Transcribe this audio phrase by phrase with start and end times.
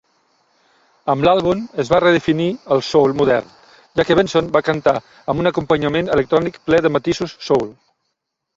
[1.13, 3.53] Amb l'àlbum es va redefinir el soul modern,
[4.01, 7.67] ja que Benson va cantar amb un acompanyament electrònic ple de matisos soul.